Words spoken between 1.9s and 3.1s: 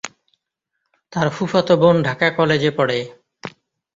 ঢাকা কলেজে পড়ে।